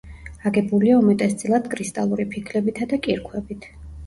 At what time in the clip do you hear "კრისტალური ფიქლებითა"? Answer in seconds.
1.75-2.89